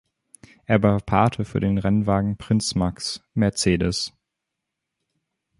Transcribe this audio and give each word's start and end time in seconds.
Er 0.65 0.81
war 0.81 0.99
Pate 0.99 1.45
für 1.45 1.59
den 1.59 1.77
Rennwagen 1.77 2.35
„Prinz 2.35 2.73
Max“-Mercedes. 2.73 4.11